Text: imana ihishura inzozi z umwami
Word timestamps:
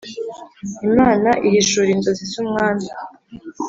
imana 0.87 1.29
ihishura 1.47 1.89
inzozi 1.95 2.23
z 2.31 2.33
umwami 2.43 2.87